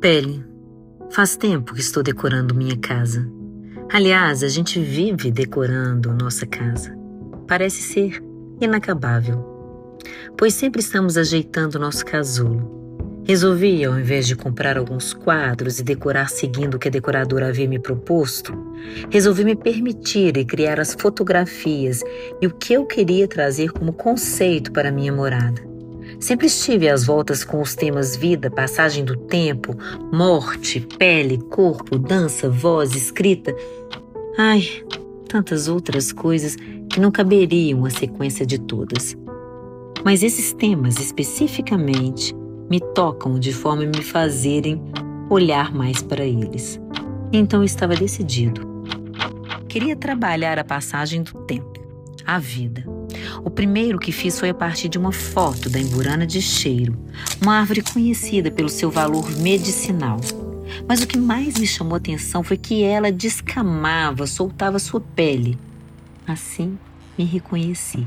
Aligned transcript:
Pele, 0.00 0.44
faz 1.10 1.36
tempo 1.36 1.74
que 1.74 1.80
estou 1.80 2.04
decorando 2.04 2.54
minha 2.54 2.76
casa. 2.76 3.28
Aliás, 3.92 4.44
a 4.44 4.48
gente 4.48 4.78
vive 4.78 5.28
decorando 5.32 6.14
nossa 6.14 6.46
casa. 6.46 6.96
Parece 7.48 7.82
ser 7.82 8.22
inacabável, 8.60 9.98
pois 10.36 10.54
sempre 10.54 10.80
estamos 10.80 11.18
ajeitando 11.18 11.80
nosso 11.80 12.06
casulo. 12.06 12.78
Resolvi, 13.26 13.84
ao 13.84 13.98
invés 13.98 14.28
de 14.28 14.36
comprar 14.36 14.78
alguns 14.78 15.12
quadros 15.12 15.80
e 15.80 15.82
decorar 15.82 16.30
seguindo 16.30 16.74
o 16.74 16.78
que 16.78 16.86
a 16.86 16.92
decoradora 16.92 17.48
havia 17.48 17.66
me 17.66 17.80
proposto, 17.80 18.54
resolvi 19.10 19.44
me 19.44 19.56
permitir 19.56 20.36
e 20.36 20.44
criar 20.44 20.78
as 20.78 20.94
fotografias 20.94 22.04
e 22.40 22.46
o 22.46 22.54
que 22.54 22.72
eu 22.72 22.86
queria 22.86 23.26
trazer 23.26 23.72
como 23.72 23.92
conceito 23.92 24.70
para 24.70 24.92
minha 24.92 25.12
morada. 25.12 25.67
Sempre 26.20 26.48
estive 26.48 26.88
às 26.88 27.06
voltas 27.06 27.44
com 27.44 27.60
os 27.60 27.76
temas 27.76 28.16
vida, 28.16 28.50
passagem 28.50 29.04
do 29.04 29.16
tempo, 29.16 29.76
morte, 30.12 30.80
pele, 30.98 31.38
corpo, 31.38 31.96
dança, 31.96 32.50
voz, 32.50 32.94
escrita. 32.96 33.54
Ai, 34.36 34.62
tantas 35.28 35.68
outras 35.68 36.12
coisas 36.12 36.56
que 36.90 36.98
não 36.98 37.12
caberiam 37.12 37.84
a 37.84 37.90
sequência 37.90 38.44
de 38.44 38.58
todas. 38.58 39.16
Mas 40.04 40.24
esses 40.24 40.52
temas 40.52 40.98
especificamente 40.98 42.34
me 42.68 42.80
tocam 42.80 43.38
de 43.38 43.52
forma 43.52 43.84
a 43.84 43.86
me 43.86 44.02
fazerem 44.02 44.82
olhar 45.30 45.72
mais 45.72 46.02
para 46.02 46.24
eles. 46.24 46.80
Então 47.32 47.62
estava 47.62 47.94
decidido. 47.94 48.66
Queria 49.68 49.94
trabalhar 49.94 50.58
a 50.58 50.64
passagem 50.64 51.22
do 51.22 51.34
tempo, 51.44 51.80
a 52.26 52.38
vida 52.40 52.97
o 53.44 53.50
primeiro 53.50 53.98
que 53.98 54.12
fiz 54.12 54.38
foi 54.38 54.50
a 54.50 54.54
partir 54.54 54.88
de 54.88 54.98
uma 54.98 55.12
foto 55.12 55.68
da 55.68 55.78
emburana 55.78 56.26
de 56.26 56.40
cheiro, 56.40 56.98
uma 57.40 57.58
árvore 57.58 57.82
conhecida 57.82 58.50
pelo 58.50 58.68
seu 58.68 58.90
valor 58.90 59.30
medicinal. 59.38 60.20
Mas 60.86 61.02
o 61.02 61.06
que 61.06 61.18
mais 61.18 61.58
me 61.58 61.66
chamou 61.66 61.94
a 61.94 61.98
atenção 61.98 62.42
foi 62.42 62.56
que 62.56 62.82
ela 62.82 63.10
descamava, 63.10 64.26
soltava 64.26 64.78
sua 64.78 65.00
pele. 65.00 65.58
Assim 66.26 66.78
me 67.16 67.24
reconheci. 67.24 68.06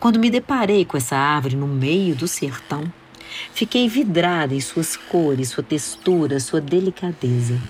Quando 0.00 0.18
me 0.18 0.30
deparei 0.30 0.84
com 0.84 0.96
essa 0.96 1.16
árvore 1.16 1.56
no 1.56 1.66
meio 1.66 2.14
do 2.14 2.26
sertão, 2.26 2.84
fiquei 3.52 3.88
vidrada 3.88 4.54
em 4.54 4.60
suas 4.60 4.96
cores, 4.96 5.50
sua 5.50 5.62
textura, 5.62 6.40
sua 6.40 6.60
delicadeza. 6.60 7.60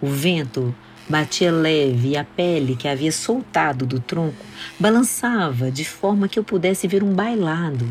O 0.00 0.08
vento 0.08 0.74
Batia 1.08 1.52
leve 1.52 2.08
e 2.08 2.16
a 2.16 2.24
pele 2.24 2.76
que 2.76 2.88
havia 2.88 3.12
soltado 3.12 3.84
do 3.84 4.00
tronco 4.00 4.44
balançava 4.78 5.70
de 5.70 5.84
forma 5.84 6.28
que 6.28 6.38
eu 6.38 6.44
pudesse 6.44 6.88
ver 6.88 7.02
um 7.02 7.12
bailado. 7.12 7.86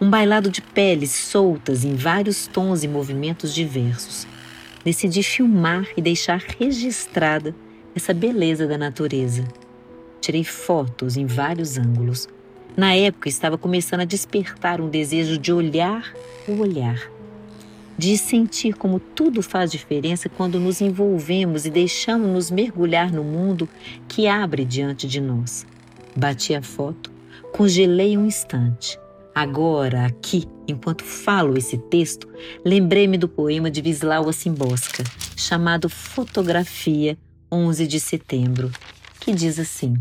Um 0.00 0.10
bailado 0.10 0.50
de 0.50 0.60
peles 0.60 1.12
soltas 1.12 1.84
em 1.84 1.94
vários 1.94 2.48
tons 2.48 2.82
e 2.82 2.88
movimentos 2.88 3.54
diversos. 3.54 4.26
Decidi 4.84 5.22
filmar 5.22 5.86
e 5.96 6.02
deixar 6.02 6.40
registrada 6.58 7.54
essa 7.94 8.12
beleza 8.12 8.66
da 8.66 8.76
natureza. 8.76 9.46
Tirei 10.20 10.42
fotos 10.42 11.16
em 11.16 11.26
vários 11.26 11.78
ângulos. 11.78 12.28
Na 12.76 12.92
época 12.94 13.28
estava 13.28 13.56
começando 13.56 14.00
a 14.00 14.04
despertar 14.04 14.80
um 14.80 14.88
desejo 14.88 15.38
de 15.38 15.52
olhar 15.52 16.12
o 16.48 16.60
olhar 16.60 17.17
de 17.98 18.16
sentir 18.16 18.74
como 18.74 19.00
tudo 19.00 19.42
faz 19.42 19.72
diferença 19.72 20.28
quando 20.28 20.60
nos 20.60 20.80
envolvemos 20.80 21.66
e 21.66 21.70
deixamos-nos 21.70 22.48
mergulhar 22.48 23.12
no 23.12 23.24
mundo 23.24 23.68
que 24.06 24.28
abre 24.28 24.64
diante 24.64 25.08
de 25.08 25.20
nós. 25.20 25.66
Bati 26.14 26.54
a 26.54 26.62
foto, 26.62 27.10
congelei 27.52 28.16
um 28.16 28.24
instante. 28.24 28.96
Agora, 29.34 30.06
aqui, 30.06 30.44
enquanto 30.66 31.02
falo 31.02 31.58
esse 31.58 31.76
texto, 31.76 32.28
lembrei-me 32.64 33.18
do 33.18 33.28
poema 33.28 33.70
de 33.70 33.80
Wisława 33.80 34.32
Szymborska, 34.32 35.02
chamado 35.36 35.88
Fotografia 35.88 37.18
11 37.50 37.86
de 37.86 38.00
Setembro, 38.00 38.70
que 39.20 39.32
diz 39.32 39.58
assim: 39.58 39.96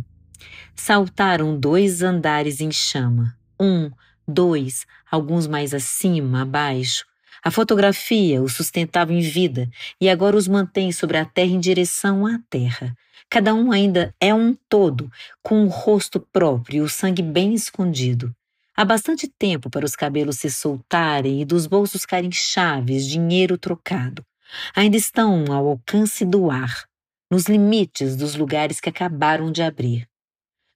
Saltaram 0.75 1.57
dois 1.57 2.01
andares 2.01 2.61
em 2.61 2.71
chama, 2.71 3.35
um, 3.59 3.91
dois, 4.27 4.85
alguns 5.09 5.47
mais 5.47 5.73
acima, 5.73 6.41
abaixo, 6.41 7.05
a 7.47 7.51
fotografia 7.51 8.43
os 8.43 8.55
sustentava 8.57 9.13
em 9.13 9.21
vida 9.21 9.69
e 10.01 10.09
agora 10.09 10.35
os 10.35 10.49
mantém 10.49 10.91
sobre 10.91 11.15
a 11.15 11.23
terra 11.23 11.51
em 11.51 11.61
direção 11.61 12.27
à 12.27 12.37
terra. 12.49 12.93
Cada 13.29 13.53
um 13.53 13.71
ainda 13.71 14.13
é 14.19 14.33
um 14.33 14.53
todo, 14.67 15.09
com 15.41 15.63
o 15.63 15.69
rosto 15.69 16.19
próprio 16.19 16.79
e 16.79 16.81
o 16.81 16.89
sangue 16.89 17.21
bem 17.21 17.53
escondido. 17.53 18.35
Há 18.75 18.83
bastante 18.83 19.29
tempo 19.29 19.69
para 19.69 19.85
os 19.85 19.95
cabelos 19.95 20.39
se 20.39 20.51
soltarem 20.51 21.41
e 21.41 21.45
dos 21.45 21.67
bolsos 21.67 22.05
caírem 22.05 22.33
chaves, 22.33 23.07
dinheiro 23.07 23.57
trocado. 23.57 24.25
Ainda 24.75 24.97
estão 24.97 25.45
ao 25.49 25.69
alcance 25.69 26.25
do 26.25 26.51
ar, 26.51 26.83
nos 27.31 27.45
limites 27.45 28.17
dos 28.17 28.35
lugares 28.35 28.81
que 28.81 28.89
acabaram 28.89 29.53
de 29.53 29.61
abrir. 29.63 30.05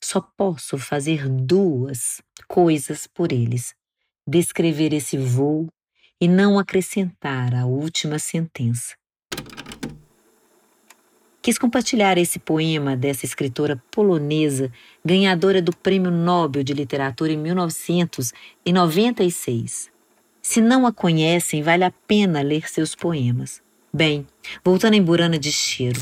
Só 0.01 0.21
posso 0.21 0.77
fazer 0.77 1.27
duas 1.27 2.21
coisas 2.47 3.07
por 3.07 3.33
eles: 3.33 3.75
descrever 4.25 4.93
esse 4.93 5.17
voo 5.17 5.67
e 6.21 6.27
não 6.27 6.59
acrescentar 6.59 7.55
a 7.55 7.65
última 7.65 8.19
sentença. 8.19 8.93
Quis 11.41 11.57
compartilhar 11.57 12.19
esse 12.19 12.37
poema 12.37 12.95
dessa 12.95 13.25
escritora 13.25 13.81
polonesa, 13.89 14.71
ganhadora 15.03 15.59
do 15.59 15.75
Prêmio 15.75 16.11
Nobel 16.11 16.63
de 16.63 16.71
Literatura 16.71 17.31
em 17.31 17.37
1996. 17.37 19.89
Se 20.39 20.61
não 20.61 20.85
a 20.85 20.93
conhecem, 20.93 21.63
vale 21.63 21.83
a 21.83 21.89
pena 21.89 22.43
ler 22.43 22.69
seus 22.69 22.93
poemas. 22.93 23.59
Bem, 23.91 24.27
voltando 24.63 24.93
em 24.93 25.01
Burana 25.01 25.39
de 25.39 25.51
Cheiro. 25.51 25.99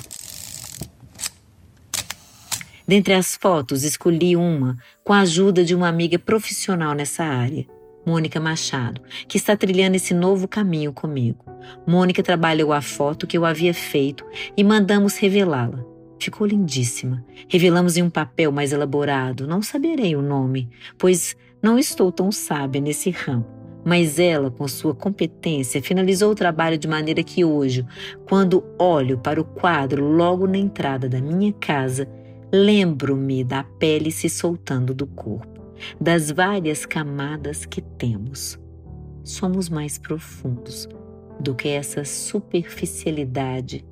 Dentre 2.85 3.13
as 3.13 3.37
fotos, 3.37 3.83
escolhi 3.83 4.35
uma 4.35 4.77
com 5.05 5.13
a 5.13 5.21
ajuda 5.21 5.63
de 5.63 5.73
uma 5.73 5.87
amiga 5.87 6.19
profissional 6.19 6.93
nessa 6.93 7.23
área. 7.23 7.78
Mônica 8.05 8.39
Machado, 8.39 9.01
que 9.27 9.37
está 9.37 9.55
trilhando 9.55 9.95
esse 9.95 10.13
novo 10.13 10.47
caminho 10.47 10.93
comigo. 10.93 11.45
Mônica 11.85 12.23
trabalhou 12.23 12.71
a 12.71 12.81
foto 12.81 13.27
que 13.27 13.37
eu 13.37 13.45
havia 13.45 13.73
feito 13.73 14.25
e 14.55 14.63
mandamos 14.63 15.17
revelá-la. 15.17 15.85
Ficou 16.19 16.45
lindíssima. 16.45 17.23
Revelamos 17.47 17.97
em 17.97 18.03
um 18.03 18.09
papel 18.09 18.51
mais 18.51 18.73
elaborado. 18.73 19.47
Não 19.47 19.61
saberei 19.61 20.15
o 20.15 20.21
nome, 20.21 20.69
pois 20.97 21.35
não 21.61 21.77
estou 21.79 22.11
tão 22.11 22.31
sábia 22.31 22.81
nesse 22.81 23.09
ramo. 23.09 23.45
Mas 23.85 24.19
ela, 24.19 24.51
com 24.51 24.67
sua 24.67 24.93
competência, 24.93 25.81
finalizou 25.81 26.31
o 26.31 26.35
trabalho 26.35 26.77
de 26.77 26.87
maneira 26.87 27.23
que 27.23 27.45
hoje, 27.45 27.85
quando 28.27 28.63
olho 28.77 29.17
para 29.17 29.39
o 29.39 29.45
quadro 29.45 30.03
logo 30.03 30.45
na 30.45 30.57
entrada 30.57 31.07
da 31.07 31.21
minha 31.21 31.53
casa, 31.53 32.07
lembro-me 32.51 33.43
da 33.43 33.63
pele 33.63 34.11
se 34.11 34.29
soltando 34.29 34.93
do 34.93 35.07
corpo 35.07 35.58
das 35.99 36.31
várias 36.31 36.85
camadas 36.85 37.65
que 37.65 37.81
temos. 37.81 38.59
Somos 39.23 39.69
mais 39.69 39.97
profundos 39.97 40.87
do 41.39 41.55
que 41.55 41.69
essa 41.69 42.03
superficialidade 42.03 43.85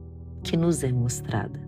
que 0.43 0.57
nos 0.57 0.83
é 0.83 0.91
mostrada. 0.91 1.66